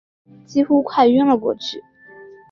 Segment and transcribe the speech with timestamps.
[0.47, 1.83] 几乎快晕了过去